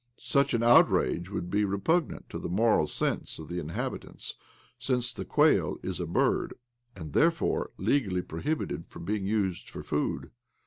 [0.17, 4.33] Such an outragte would be repugnant to the moral sense of the inhabitants,
[4.79, 6.55] since the quail is a bird,
[6.95, 10.31] and therefore legally prohibited from' being used for food.